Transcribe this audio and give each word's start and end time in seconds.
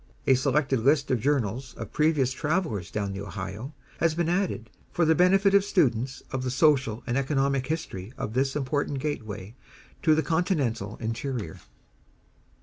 A 0.25 0.33
selected 0.33 0.79
list 0.79 1.11
of 1.11 1.19
Journals 1.21 1.75
of 1.75 1.93
previous 1.93 2.31
travelers 2.33 2.89
down 2.89 3.13
the 3.13 3.21
Ohio, 3.21 3.75
has 3.99 4.15
been 4.15 4.29
added, 4.29 4.71
for 4.91 5.05
the 5.05 5.13
benefit 5.13 5.53
of 5.53 5.63
students 5.63 6.23
of 6.31 6.41
the 6.41 6.49
social 6.49 7.03
and 7.05 7.19
economic 7.19 7.67
history 7.67 8.11
of 8.17 8.33
this 8.33 8.55
important 8.55 8.97
gateway 8.97 9.53
to 10.01 10.15
the 10.15 10.23
continental 10.23 10.97
interior. 10.97 11.59